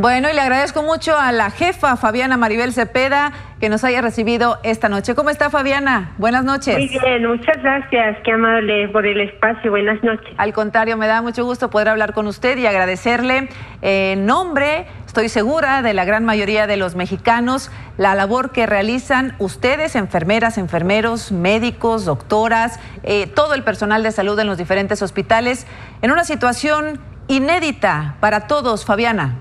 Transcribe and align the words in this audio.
Bueno, 0.00 0.30
y 0.30 0.32
le 0.32 0.40
agradezco 0.40 0.82
mucho 0.82 1.18
a 1.18 1.30
la 1.30 1.50
jefa 1.50 1.94
Fabiana 1.98 2.38
Maribel 2.38 2.72
Cepeda 2.72 3.32
que 3.60 3.68
nos 3.68 3.84
haya 3.84 4.00
recibido 4.00 4.58
esta 4.62 4.88
noche. 4.88 5.14
¿Cómo 5.14 5.28
está 5.28 5.50
Fabiana? 5.50 6.12
Buenas 6.16 6.42
noches. 6.42 6.74
Muy 6.74 6.88
bien, 6.88 7.26
muchas 7.26 7.62
gracias. 7.62 8.16
Qué 8.24 8.32
amable 8.32 8.88
por 8.88 9.04
el 9.04 9.20
espacio. 9.20 9.70
Buenas 9.70 10.02
noches. 10.02 10.32
Al 10.38 10.54
contrario, 10.54 10.96
me 10.96 11.06
da 11.06 11.20
mucho 11.20 11.44
gusto 11.44 11.68
poder 11.68 11.88
hablar 11.88 12.14
con 12.14 12.26
usted 12.28 12.56
y 12.56 12.64
agradecerle 12.64 13.50
en 13.82 14.24
nombre, 14.24 14.86
estoy 15.06 15.28
segura, 15.28 15.82
de 15.82 15.92
la 15.92 16.06
gran 16.06 16.24
mayoría 16.24 16.66
de 16.66 16.78
los 16.78 16.94
mexicanos, 16.94 17.70
la 17.98 18.14
labor 18.14 18.52
que 18.52 18.64
realizan 18.64 19.34
ustedes, 19.38 19.96
enfermeras, 19.96 20.56
enfermeros, 20.56 21.30
médicos, 21.30 22.06
doctoras, 22.06 22.80
eh, 23.02 23.26
todo 23.26 23.52
el 23.52 23.64
personal 23.64 24.02
de 24.02 24.12
salud 24.12 24.38
en 24.38 24.46
los 24.46 24.56
diferentes 24.56 25.02
hospitales, 25.02 25.66
en 26.00 26.10
una 26.10 26.24
situación 26.24 26.98
inédita 27.28 28.14
para 28.20 28.46
todos, 28.46 28.86
Fabiana. 28.86 29.36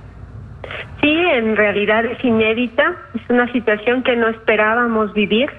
Sí, 1.02 1.12
en 1.12 1.56
realidad 1.56 2.06
es 2.06 2.24
inédita, 2.24 2.96
es 3.16 3.22
una 3.30 3.52
situación 3.52 4.04
que 4.04 4.16
no 4.16 4.28
esperábamos 4.28 5.14
vivir, 5.14 5.50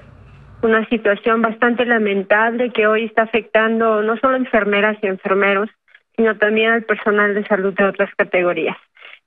una 0.62 0.86
situación 0.88 1.40
bastante 1.40 1.86
lamentable 1.86 2.70
que 2.70 2.86
hoy 2.86 3.04
está 3.04 3.22
afectando 3.22 4.02
no 4.02 4.16
solo 4.18 4.34
a 4.34 4.38
enfermeras 4.38 4.98
y 5.02 5.06
enfermeros, 5.06 5.70
sino 6.16 6.36
también 6.36 6.72
al 6.72 6.82
personal 6.82 7.34
de 7.34 7.46
salud 7.46 7.72
de 7.72 7.84
otras 7.84 8.14
categorías, 8.16 8.76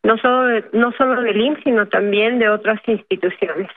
no 0.04 0.18
solo, 0.18 0.64
no 0.74 0.92
solo 0.92 1.22
del 1.22 1.42
IMSS, 1.42 1.64
sino 1.64 1.88
también 1.88 2.38
de 2.38 2.50
otras 2.50 2.80
instituciones. 2.86 3.70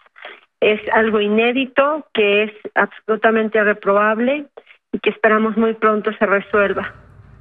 Es 0.60 0.80
algo 0.92 1.20
inédito 1.20 2.06
que 2.12 2.44
es 2.44 2.52
absolutamente 2.74 3.62
reprobable 3.62 4.46
y 4.92 4.98
que 4.98 5.10
esperamos 5.10 5.56
muy 5.56 5.74
pronto 5.74 6.12
se 6.12 6.26
resuelva 6.26 6.92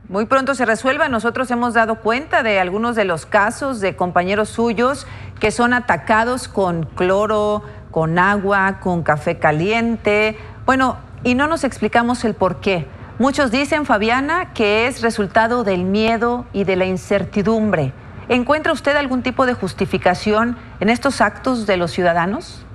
muy 0.07 0.25
pronto 0.25 0.53
se 0.53 0.65
resuelva. 0.65 1.09
Nosotros 1.09 1.49
hemos 1.51 1.73
dado 1.73 1.95
cuenta 1.95 2.43
de 2.43 2.59
algunos 2.59 2.95
de 2.95 3.05
los 3.05 3.25
casos 3.25 3.81
de 3.81 3.95
compañeros 3.95 4.49
suyos 4.49 5.07
que 5.39 5.51
son 5.51 5.73
atacados 5.73 6.47
con 6.47 6.83
cloro, 6.83 7.63
con 7.91 8.19
agua, 8.19 8.79
con 8.79 9.03
café 9.03 9.39
caliente. 9.39 10.37
Bueno, 10.65 10.97
y 11.23 11.35
no 11.35 11.47
nos 11.47 11.63
explicamos 11.63 12.23
el 12.23 12.35
por 12.35 12.59
qué. 12.59 12.85
Muchos 13.17 13.49
dicen, 13.49 13.85
Fabiana, 13.85 14.53
que 14.53 14.87
es 14.87 15.01
resultado 15.01 15.63
del 15.63 15.85
miedo 15.85 16.45
y 16.53 16.65
de 16.65 16.75
la 16.75 16.85
incertidumbre. 16.85 17.93
¿Encuentra 18.27 18.73
usted 18.73 18.95
algún 18.95 19.23
tipo 19.23 19.45
de 19.45 19.53
justificación 19.53 20.57
en 20.79 20.89
estos 20.89 21.21
actos 21.21 21.65
de 21.65 21.77
los 21.77 21.91
ciudadanos? 21.91 22.65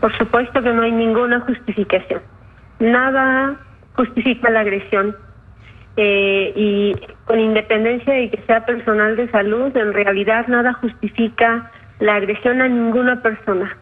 Por 0.00 0.16
supuesto 0.18 0.62
que 0.62 0.72
no 0.72 0.82
hay 0.82 0.92
ninguna 0.92 1.40
justificación. 1.40 2.20
Nada 2.78 3.56
justifica 3.94 4.50
la 4.50 4.60
agresión 4.60 5.16
eh, 5.96 6.52
y 6.54 6.94
con 7.24 7.40
independencia 7.40 8.12
de 8.12 8.30
que 8.30 8.42
sea 8.42 8.66
personal 8.66 9.16
de 9.16 9.30
salud, 9.30 9.74
en 9.74 9.94
realidad 9.94 10.46
nada 10.46 10.74
justifica 10.74 11.70
la 12.00 12.16
agresión 12.16 12.60
a 12.60 12.68
ninguna 12.68 13.22
persona. 13.22 13.78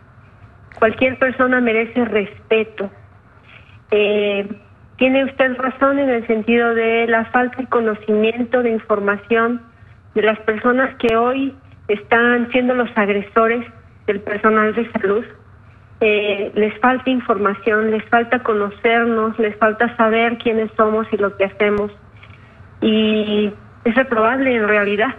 Cualquier 0.79 1.19
persona 1.19 1.61
merece 1.61 2.05
respeto. 2.05 2.91
Eh, 3.91 4.47
tiene 4.97 5.25
usted 5.25 5.57
razón 5.57 5.98
en 5.98 6.09
el 6.09 6.27
sentido 6.29 6.75
de 6.75 7.07
la 7.09 7.25
falta 7.27 7.57
de 7.57 7.67
conocimiento, 7.67 8.62
de 8.62 8.70
información 8.70 9.61
de 10.15 10.23
las 10.23 10.39
personas 10.41 10.95
que 10.97 11.17
hoy 11.17 11.53
están 11.89 12.48
siendo 12.53 12.75
los 12.75 12.91
agresores 12.97 13.67
del 14.07 14.20
personal 14.20 14.73
de 14.75 14.91
salud. 14.92 15.25
Eh, 16.01 16.53
les 16.55 16.79
falta 16.79 17.11
información, 17.11 17.91
les 17.91 18.05
falta 18.05 18.39
conocernos, 18.41 19.37
les 19.41 19.57
falta 19.57 19.97
saber 19.97 20.39
quiénes 20.39 20.70
somos 20.77 21.09
y 21.12 21.17
lo 21.17 21.37
que 21.37 21.47
hacemos 21.47 21.91
y 22.85 23.51
es 23.85 23.95
reprobable 23.95 24.55
en 24.55 24.69
realidad. 24.69 25.15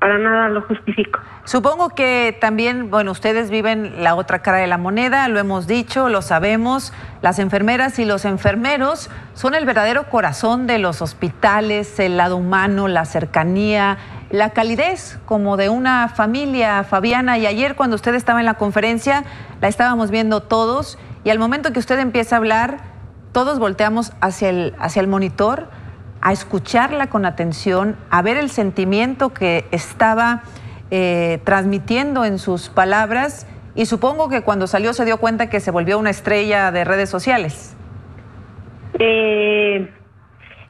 Para 0.00 0.18
nada 0.18 0.48
lo 0.48 0.62
justifico. 0.62 1.20
Supongo 1.44 1.90
que 1.90 2.36
también, 2.40 2.90
bueno, 2.90 3.12
ustedes 3.12 3.50
viven 3.50 4.02
la 4.02 4.16
otra 4.16 4.40
cara 4.40 4.58
de 4.58 4.66
la 4.66 4.78
moneda, 4.78 5.28
lo 5.28 5.38
hemos 5.38 5.68
dicho, 5.68 6.08
lo 6.08 6.22
sabemos. 6.22 6.92
Las 7.20 7.38
enfermeras 7.38 8.00
y 8.00 8.04
los 8.04 8.24
enfermeros 8.24 9.10
son 9.34 9.54
el 9.54 9.64
verdadero 9.64 10.10
corazón 10.10 10.66
de 10.66 10.80
los 10.80 11.02
hospitales, 11.02 12.00
el 12.00 12.16
lado 12.16 12.36
humano, 12.36 12.88
la 12.88 13.04
cercanía, 13.04 13.96
la 14.30 14.50
calidez 14.50 15.20
como 15.24 15.56
de 15.56 15.68
una 15.68 16.08
familia, 16.08 16.82
Fabiana. 16.82 17.38
Y 17.38 17.46
ayer 17.46 17.76
cuando 17.76 17.94
usted 17.94 18.16
estaba 18.16 18.40
en 18.40 18.46
la 18.46 18.54
conferencia, 18.54 19.22
la 19.60 19.68
estábamos 19.68 20.10
viendo 20.10 20.42
todos 20.42 20.98
y 21.22 21.30
al 21.30 21.38
momento 21.38 21.72
que 21.72 21.78
usted 21.78 22.00
empieza 22.00 22.34
a 22.34 22.38
hablar, 22.38 22.78
todos 23.30 23.60
volteamos 23.60 24.12
hacia 24.20 24.50
el, 24.50 24.74
hacia 24.80 24.98
el 24.98 25.06
monitor 25.06 25.68
a 26.22 26.32
escucharla 26.32 27.08
con 27.08 27.26
atención, 27.26 27.96
a 28.10 28.22
ver 28.22 28.36
el 28.36 28.48
sentimiento 28.48 29.34
que 29.34 29.64
estaba 29.72 30.42
eh, 30.90 31.40
transmitiendo 31.44 32.24
en 32.24 32.38
sus 32.38 32.68
palabras 32.68 33.46
y 33.74 33.86
supongo 33.86 34.28
que 34.28 34.42
cuando 34.42 34.66
salió 34.66 34.92
se 34.92 35.04
dio 35.04 35.18
cuenta 35.18 35.50
que 35.50 35.60
se 35.60 35.70
volvió 35.70 35.98
una 35.98 36.10
estrella 36.10 36.70
de 36.70 36.84
redes 36.84 37.10
sociales. 37.10 37.76
Eh, 38.98 39.88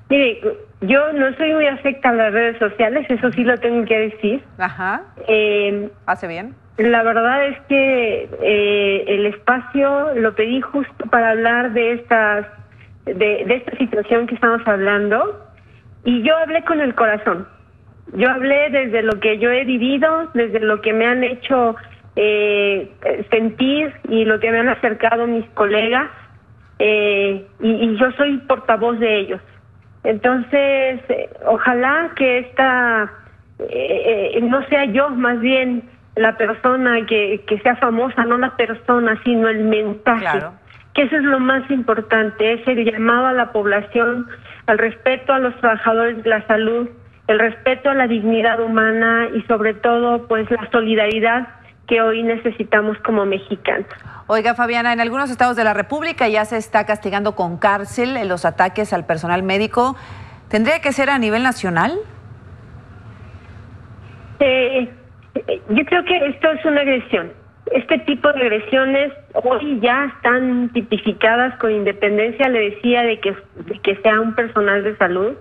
mire, 0.08 0.40
yo 0.80 1.12
no 1.12 1.36
soy 1.36 1.52
muy 1.52 1.66
afecta 1.66 2.10
a 2.10 2.14
las 2.14 2.32
redes 2.32 2.58
sociales, 2.58 3.06
eso 3.08 3.30
sí 3.32 3.44
lo 3.44 3.58
tengo 3.58 3.84
que 3.84 3.98
decir. 3.98 4.42
Ajá. 4.58 5.02
Eh, 5.28 5.90
Hace 6.06 6.28
bien. 6.28 6.54
La 6.78 7.02
verdad 7.02 7.46
es 7.48 7.60
que 7.68 8.28
eh, 8.42 9.04
el 9.06 9.26
espacio 9.26 10.14
lo 10.14 10.34
pedí 10.34 10.60
justo 10.60 11.06
para 11.10 11.30
hablar 11.30 11.72
de 11.72 11.92
estas 11.92 12.46
de, 13.04 13.42
esta 13.48 13.76
situación 13.76 14.26
que 14.26 14.34
estamos 14.34 14.66
hablando 14.66 15.40
y 16.04 16.22
yo 16.22 16.36
hablé 16.36 16.64
con 16.64 16.80
el 16.80 16.94
corazón. 16.94 17.46
Yo 18.14 18.28
hablé 18.30 18.70
desde 18.70 19.02
lo 19.02 19.20
que 19.20 19.38
yo 19.38 19.50
he 19.50 19.64
vivido, 19.64 20.30
desde 20.34 20.60
lo 20.60 20.80
que 20.80 20.92
me 20.92 21.06
han 21.06 21.24
hecho 21.24 21.76
eh, 22.16 22.90
sentir 23.30 23.92
y 24.08 24.24
lo 24.24 24.38
que 24.40 24.50
me 24.50 24.58
han 24.58 24.68
acercado 24.68 25.26
mis 25.26 25.46
colegas 25.50 26.10
eh, 26.78 27.46
y, 27.60 27.96
yo 27.96 28.10
soy 28.12 28.38
portavoz 28.38 28.98
de 28.98 29.18
ellos. 29.20 29.40
Entonces, 30.04 31.00
eh, 31.08 31.30
ojalá 31.46 32.10
que 32.16 32.38
esta 32.38 33.12
no 34.42 34.66
sea 34.66 34.86
yo 34.86 35.10
más 35.10 35.38
bien 35.38 35.84
la 36.16 36.36
persona 36.36 37.06
que, 37.06 37.44
que 37.46 37.60
sea 37.60 37.76
famosa, 37.76 38.24
no 38.24 38.36
la 38.36 38.56
persona, 38.56 39.20
sino 39.24 39.48
el 39.48 39.64
mensaje 39.64 40.40
que 40.94 41.02
eso 41.02 41.16
es 41.16 41.22
lo 41.22 41.40
más 41.40 41.68
importante, 41.70 42.54
es 42.54 42.68
el 42.68 42.84
llamado 42.84 43.26
a 43.26 43.32
la 43.32 43.52
población 43.52 44.26
al 44.66 44.78
respeto 44.78 45.32
a 45.32 45.38
los 45.38 45.56
trabajadores 45.56 46.22
de 46.22 46.30
la 46.30 46.46
salud, 46.46 46.88
el 47.28 47.38
respeto 47.38 47.90
a 47.90 47.94
la 47.94 48.06
dignidad 48.06 48.60
humana 48.60 49.28
y 49.34 49.42
sobre 49.42 49.74
todo 49.74 50.26
pues 50.28 50.50
la 50.50 50.68
solidaridad 50.70 51.48
que 51.88 52.00
hoy 52.00 52.22
necesitamos 52.22 52.96
como 52.98 53.24
mexicanos. 53.24 53.86
Oiga, 54.26 54.54
Fabiana, 54.54 54.92
en 54.92 55.00
algunos 55.00 55.30
estados 55.30 55.56
de 55.56 55.64
la 55.64 55.74
República 55.74 56.28
ya 56.28 56.44
se 56.44 56.56
está 56.56 56.86
castigando 56.86 57.34
con 57.34 57.58
cárcel 57.58 58.16
los 58.28 58.44
ataques 58.44 58.92
al 58.92 59.04
personal 59.04 59.42
médico. 59.42 59.96
¿Tendría 60.48 60.80
que 60.80 60.92
ser 60.92 61.10
a 61.10 61.18
nivel 61.18 61.42
nacional? 61.42 61.98
Eh, 64.38 64.88
yo 65.68 65.84
creo 65.84 66.04
que 66.04 66.26
esto 66.26 66.50
es 66.50 66.64
una 66.64 66.80
agresión 66.82 67.41
este 67.74 67.98
tipo 68.00 68.32
de 68.32 68.42
agresiones 68.42 69.12
hoy 69.34 69.78
ya 69.80 70.12
están 70.16 70.70
tipificadas 70.72 71.56
con 71.58 71.70
independencia, 71.70 72.48
le 72.48 72.70
decía, 72.70 73.02
de 73.02 73.20
que, 73.20 73.34
que 73.82 73.96
sea 73.96 74.20
un 74.20 74.34
personal 74.34 74.82
de 74.84 74.96
salud. 74.96 75.34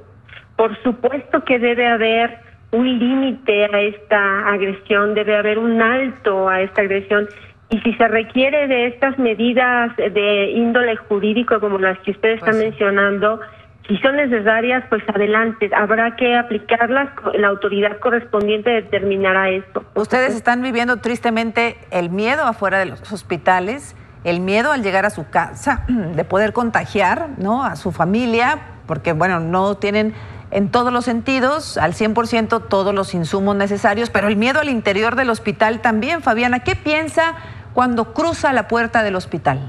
Por 0.55 0.75
supuesto 0.83 1.43
que 1.43 1.59
debe 1.59 1.87
haber 1.87 2.37
un 2.71 2.99
límite 2.99 3.65
a 3.65 3.81
esta 3.81 4.47
agresión, 4.47 5.13
debe 5.13 5.35
haber 5.35 5.59
un 5.59 5.81
alto 5.81 6.47
a 6.47 6.61
esta 6.61 6.81
agresión. 6.81 7.27
Y 7.69 7.79
si 7.79 7.93
se 7.93 8.07
requiere 8.07 8.67
de 8.67 8.87
estas 8.87 9.17
medidas 9.17 9.95
de 9.95 10.51
índole 10.51 10.95
jurídico 10.95 11.59
como 11.59 11.77
las 11.77 11.97
que 11.99 12.11
usted 12.11 12.31
está 12.31 12.51
pues 12.51 12.57
mencionando, 12.57 13.39
si 13.87 13.97
son 13.97 14.15
necesarias, 14.15 14.83
pues 14.89 15.03
adelante, 15.13 15.69
habrá 15.75 16.15
que 16.15 16.35
aplicarlas, 16.35 17.09
la 17.33 17.47
autoridad 17.47 17.99
correspondiente 17.99 18.69
determinará 18.69 19.49
esto. 19.49 19.83
Ustedes 19.95 20.35
están 20.35 20.61
viviendo 20.61 20.97
tristemente 20.97 21.77
el 21.89 22.09
miedo 22.09 22.43
afuera 22.43 22.79
de 22.79 22.85
los 22.85 23.11
hospitales, 23.11 23.95
el 24.23 24.39
miedo 24.39 24.71
al 24.71 24.83
llegar 24.83 25.05
a 25.05 25.09
su 25.09 25.29
casa, 25.29 25.85
de 25.87 26.23
poder 26.23 26.53
contagiar 26.53 27.29
¿no? 27.37 27.65
a 27.65 27.75
su 27.75 27.91
familia, 27.91 28.59
porque 28.85 29.13
bueno, 29.13 29.39
no 29.39 29.75
tienen 29.75 30.13
en 30.51 30.69
todos 30.69 30.93
los 30.93 31.05
sentidos, 31.05 31.77
al 31.77 31.93
100% 31.93 32.67
todos 32.67 32.93
los 32.93 33.13
insumos 33.13 33.55
necesarios, 33.55 34.09
pero 34.09 34.27
el 34.27 34.35
miedo 34.35 34.59
al 34.59 34.69
interior 34.69 35.15
del 35.15 35.29
hospital 35.29 35.81
también, 35.81 36.21
Fabiana, 36.21 36.59
¿qué 36.59 36.75
piensa 36.75 37.35
cuando 37.73 38.13
cruza 38.13 38.51
la 38.53 38.67
puerta 38.67 39.01
del 39.01 39.15
hospital 39.15 39.59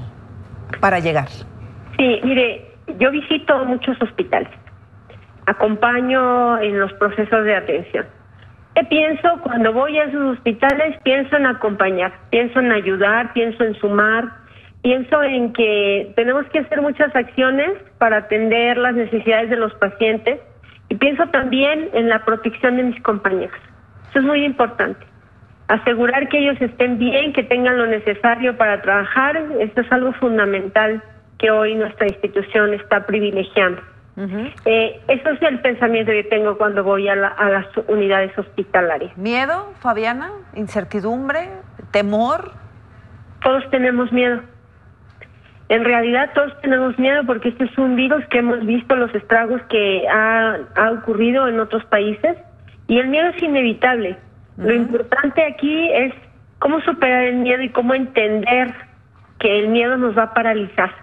para 0.81 0.99
llegar? 0.99 1.29
Sí, 1.97 2.19
mire, 2.23 2.72
yo 2.99 3.11
visito 3.11 3.65
muchos 3.65 4.01
hospitales, 4.01 4.49
acompaño 5.45 6.59
en 6.59 6.79
los 6.79 6.93
procesos 6.93 7.43
de 7.45 7.55
atención. 7.55 8.05
¿Qué 8.75 8.83
pienso 8.85 9.39
cuando 9.43 9.71
voy 9.71 9.99
a 9.99 10.05
esos 10.05 10.37
hospitales? 10.37 10.97
Pienso 11.03 11.35
en 11.35 11.45
acompañar, 11.45 12.11
pienso 12.31 12.59
en 12.59 12.71
ayudar, 12.71 13.31
pienso 13.33 13.63
en 13.63 13.75
sumar, 13.75 14.25
pienso 14.81 15.21
en 15.21 15.53
que 15.53 16.11
tenemos 16.15 16.45
que 16.47 16.59
hacer 16.59 16.81
muchas 16.81 17.15
acciones 17.15 17.71
para 17.99 18.17
atender 18.17 18.77
las 18.77 18.95
necesidades 18.95 19.49
de 19.51 19.57
los 19.57 19.73
pacientes 19.75 20.39
y 20.89 20.95
pienso 20.95 21.27
también 21.27 21.89
en 21.93 22.09
la 22.09 22.25
protección 22.25 22.77
de 22.77 22.83
mis 22.83 23.01
compañeros. 23.03 23.57
Eso 24.09 24.19
es 24.19 24.25
muy 24.25 24.43
importante. 24.43 25.05
asegurar 25.67 26.27
que 26.29 26.39
ellos 26.39 26.61
estén 26.61 26.99
bien, 26.99 27.33
que 27.33 27.43
tengan 27.43 27.77
lo 27.77 27.87
necesario 27.87 28.57
para 28.57 28.81
trabajar. 28.81 29.41
Esto 29.59 29.81
es 29.81 29.91
algo 29.91 30.11
fundamental 30.13 31.01
que 31.43 31.51
hoy 31.51 31.75
nuestra 31.75 32.07
institución 32.07 32.73
está 32.73 33.05
privilegiando. 33.05 33.81
eh, 34.63 35.01
eso 35.09 35.29
es 35.31 35.41
el 35.41 35.59
pensamiento 35.59 36.13
que 36.13 36.23
tengo 36.23 36.57
cuando 36.57 36.85
voy 36.85 37.09
a, 37.09 37.13
a 37.13 37.49
las 37.49 37.65
unidades 37.89 38.31
hospitalarias. 38.37 39.17
¿Miedo, 39.17 39.73
Fabiana? 39.81 40.31
¿Incertidumbre? 40.55 41.49
¿Temor? 41.91 42.53
Todos 43.43 43.69
tenemos 43.71 44.09
miedo. 44.13 44.39
En 45.67 45.83
realidad 45.83 46.31
todos 46.33 46.53
tenemos 46.61 46.97
miedo 46.97 47.25
porque 47.25 47.49
este 47.49 47.65
es 47.65 47.77
un 47.77 47.97
virus 47.97 48.25
que 48.27 48.37
hemos 48.37 48.65
visto 48.65 48.95
los 48.95 49.13
estragos 49.13 49.61
que 49.63 50.07
ha, 50.07 50.59
ha 50.77 50.91
ocurrido 50.91 51.49
en 51.49 51.59
otros 51.59 51.83
países 51.85 52.37
y 52.87 52.99
el 52.99 53.09
miedo 53.09 53.27
es 53.35 53.43
inevitable. 53.43 54.15
Lo 54.55 54.73
importante 54.73 55.43
aquí 55.43 55.91
es 55.91 56.13
cómo 56.59 56.79
superar 56.81 57.23
el 57.25 57.35
miedo 57.35 57.61
y 57.63 57.69
cómo 57.69 57.93
entender 57.95 58.73
que 59.39 59.59
el 59.59 59.67
miedo 59.67 59.97
nos 59.97 60.17
va 60.17 60.23
a 60.23 60.33
paralizar. 60.33 61.02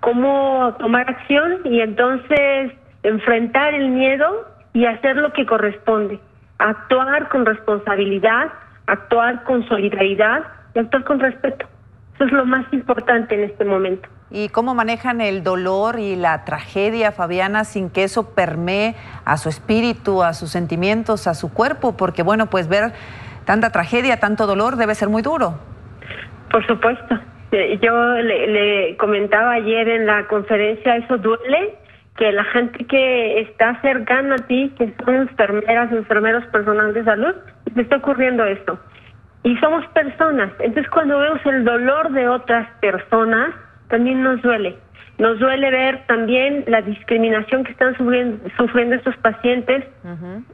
Cómo 0.00 0.74
tomar 0.78 1.08
acción 1.08 1.60
y 1.64 1.80
entonces 1.80 2.72
enfrentar 3.02 3.74
el 3.74 3.90
miedo 3.90 4.46
y 4.72 4.86
hacer 4.86 5.16
lo 5.16 5.32
que 5.32 5.46
corresponde. 5.46 6.20
Actuar 6.58 7.28
con 7.28 7.46
responsabilidad, 7.46 8.52
actuar 8.86 9.44
con 9.44 9.66
solidaridad 9.68 10.44
y 10.74 10.78
actuar 10.78 11.04
con 11.04 11.20
respeto. 11.20 11.66
Eso 12.14 12.24
es 12.24 12.32
lo 12.32 12.44
más 12.44 12.70
importante 12.72 13.34
en 13.34 13.44
este 13.44 13.64
momento. 13.64 14.08
¿Y 14.30 14.48
cómo 14.50 14.74
manejan 14.74 15.20
el 15.20 15.42
dolor 15.42 15.98
y 15.98 16.14
la 16.14 16.44
tragedia, 16.44 17.10
Fabiana, 17.10 17.64
sin 17.64 17.90
que 17.90 18.04
eso 18.04 18.34
permee 18.34 18.94
a 19.24 19.36
su 19.36 19.48
espíritu, 19.48 20.22
a 20.22 20.34
sus 20.34 20.50
sentimientos, 20.50 21.26
a 21.26 21.34
su 21.34 21.52
cuerpo? 21.52 21.96
Porque, 21.96 22.22
bueno, 22.22 22.46
pues 22.46 22.68
ver 22.68 22.92
tanta 23.44 23.70
tragedia, 23.70 24.20
tanto 24.20 24.46
dolor 24.46 24.76
debe 24.76 24.94
ser 24.94 25.08
muy 25.08 25.22
duro. 25.22 25.58
Por 26.50 26.64
supuesto. 26.66 27.18
Eh, 27.52 27.78
yo 27.82 28.14
le, 28.14 28.46
le 28.46 28.96
comentaba 28.96 29.52
ayer 29.52 29.88
en 29.88 30.06
la 30.06 30.26
conferencia, 30.28 30.96
eso 30.96 31.18
duele, 31.18 31.74
que 32.16 32.32
la 32.32 32.44
gente 32.44 32.84
que 32.84 33.40
está 33.40 33.80
cercana 33.80 34.36
a 34.36 34.46
ti, 34.46 34.72
que 34.76 34.92
son 35.04 35.14
enfermeras, 35.14 35.90
enfermeros, 35.90 36.44
personal 36.46 36.92
de 36.92 37.04
salud, 37.04 37.34
le 37.74 37.82
está 37.82 37.96
ocurriendo 37.96 38.44
esto. 38.44 38.78
Y 39.42 39.56
somos 39.56 39.86
personas. 39.88 40.52
Entonces, 40.58 40.90
cuando 40.90 41.18
vemos 41.18 41.40
el 41.46 41.64
dolor 41.64 42.10
de 42.12 42.28
otras 42.28 42.68
personas, 42.80 43.54
también 43.88 44.22
nos 44.22 44.42
duele. 44.42 44.76
Nos 45.18 45.38
duele 45.38 45.70
ver 45.70 46.06
también 46.06 46.64
la 46.66 46.82
discriminación 46.82 47.64
que 47.64 47.72
están 47.72 47.96
sufriendo, 47.96 48.38
sufriendo 48.56 48.96
estos 48.96 49.16
pacientes 49.18 49.84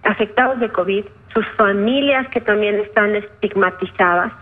afectados 0.02 0.58
de 0.60 0.68
COVID, 0.70 1.04
sus 1.32 1.46
familias 1.56 2.28
que 2.28 2.40
también 2.40 2.76
están 2.76 3.14
estigmatizadas. 3.14 4.32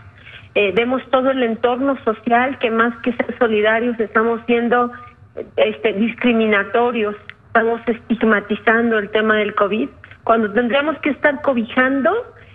Eh, 0.55 0.73
vemos 0.75 1.03
todo 1.11 1.31
el 1.31 1.43
entorno 1.43 1.97
social 2.05 2.59
que 2.59 2.71
más 2.71 2.97
que 3.03 3.13
ser 3.13 3.37
solidarios 3.39 3.99
estamos 3.99 4.41
siendo 4.47 4.93
este, 5.57 5.93
discriminatorios, 5.95 7.17
estamos 7.49 7.81
estigmatizando 7.87 8.99
el 8.99 9.11
tema 9.11 9.37
del 9.37 9.55
COVID, 9.55 9.89
cuando 10.23 10.53
tendríamos 10.53 10.97
que 10.99 11.11
estar 11.11 11.43
cobijando 11.43 12.11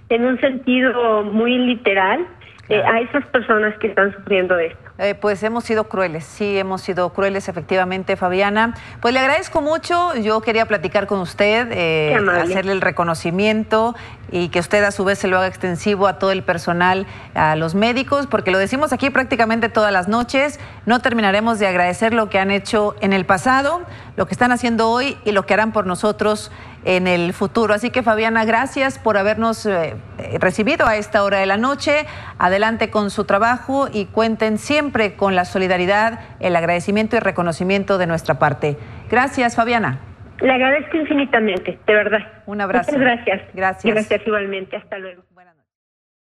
en 0.10 0.26
un 0.26 0.40
sentido 0.40 1.24
muy 1.24 1.58
literal 1.58 2.26
eh, 2.70 2.84
a 2.84 3.02
esas 3.02 3.26
personas 3.28 3.76
que 3.80 3.88
están 3.88 4.14
sufriendo 4.14 4.58
esto. 4.60 4.78
Eh, 5.00 5.16
pues 5.16 5.42
hemos 5.44 5.64
sido 5.64 5.86
crueles, 5.86 6.24
sí, 6.24 6.58
hemos 6.58 6.82
sido 6.82 7.12
crueles 7.14 7.50
efectivamente, 7.50 8.16
Fabiana. 8.16 8.76
Pues 9.02 9.14
le 9.14 9.20
agradezco 9.22 9.62
mucho, 9.62 10.16
yo 10.16 10.42
quería 10.42 10.66
platicar 10.66 11.08
con 11.08 11.20
usted, 11.20 11.68
eh, 11.72 12.16
hacerle 12.16 12.74
el 12.74 12.82
reconocimiento 12.82 13.96
y 14.32 14.50
que 14.50 14.60
usted 14.60 14.84
a 14.84 14.92
su 14.92 15.04
vez 15.04 15.20
se 15.20 15.28
lo 15.28 15.38
haga 15.38 15.48
extensivo 15.48 16.08
a 16.08 16.20
todo 16.20 16.32
el 16.32 16.44
personal, 16.44 17.08
a 17.34 17.56
los 17.56 17.76
médicos, 17.76 18.28
porque 18.28 18.52
lo 18.52 18.58
decimos 18.58 18.94
aquí 18.94 19.10
prácticamente 19.10 19.70
todas 19.70 19.92
las 19.92 20.08
noches, 20.08 20.60
no 20.86 21.00
terminaremos 21.00 21.60
de 21.60 21.68
agradecer 21.68 22.14
lo 22.14 22.30
que 22.30 22.40
han 22.40 22.52
hecho 22.52 22.96
en 23.02 23.14
el 23.14 23.26
pasado, 23.26 23.82
lo 24.16 24.26
que 24.26 24.34
están 24.34 24.52
haciendo 24.52 24.90
hoy 24.90 25.18
y 25.26 25.32
lo 25.32 25.46
que 25.46 25.54
harán 25.54 25.72
por 25.72 25.86
nosotros 25.86 26.52
en 26.86 27.08
el 27.08 27.34
futuro. 27.34 27.74
Así 27.74 27.90
que 27.90 28.04
Fabiana, 28.04 28.46
gracias 28.46 29.00
por 29.00 29.18
habernos 29.18 29.66
eh, 29.66 29.96
recibido 30.40 30.86
a 30.86 30.96
esta 30.96 31.24
hora 31.24 31.40
de 31.40 31.46
la 31.46 31.58
noche. 31.58 32.06
Adelante 32.38 32.90
con 32.90 33.12
su 33.12 33.26
trabajo 33.26 33.88
y 33.92 34.06
cuenten 34.06 34.58
siempre 34.58 35.16
con 35.16 35.36
la 35.36 35.46
solidaridad, 35.46 36.20
el 36.40 36.56
agradecimiento 36.56 37.16
y 37.16 37.20
reconocimiento 37.20 37.98
de 37.98 38.08
nuestra 38.08 38.40
parte. 38.40 38.78
Gracias, 39.10 39.56
Fabiana. 39.56 40.09
Le 40.42 40.52
agradezco 40.52 40.98
infinitamente, 40.98 41.78
de 41.86 41.94
verdad. 41.94 42.44
Un 42.46 42.62
abrazo. 42.62 42.92
Muchas 42.92 43.02
gracias. 43.02 43.42
Gracias. 43.54 43.94
Gracias 43.94 44.22
igualmente. 44.26 44.78
Hasta 44.78 44.98
luego. 44.98 45.24